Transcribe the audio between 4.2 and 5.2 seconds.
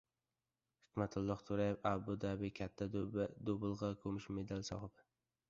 medali sohibi!